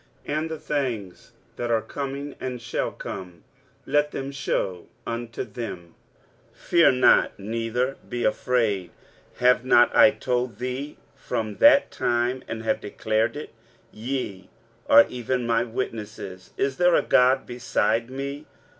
and 0.25 0.49
the 0.49 0.57
things 0.57 1.31
that 1.57 1.69
are 1.69 1.79
coming, 1.83 2.33
and 2.39 2.59
shall 2.59 2.91
come, 2.91 3.43
let 3.85 4.09
them 4.09 4.31
shew 4.31 4.87
unto 5.05 5.43
them. 5.43 5.93
23:044:008 6.55 6.55
Fear 6.57 6.89
ye 6.91 6.99
not, 6.99 7.39
neither 7.39 7.97
be 8.09 8.23
afraid: 8.23 8.89
have 9.37 9.63
not 9.63 9.95
I 9.95 10.09
told 10.09 10.57
thee 10.57 10.97
from 11.15 11.57
that 11.57 11.91
time, 11.91 12.43
and 12.47 12.63
have 12.63 12.81
declared 12.81 13.37
it? 13.37 13.51
ye 13.91 14.49
are 14.89 15.05
even 15.07 15.45
my 15.45 15.63
witnesses. 15.63 16.49
Is 16.57 16.77
there 16.77 16.95
a 16.95 17.03
God 17.03 17.45
beside 17.45 18.09
me? 18.09 18.47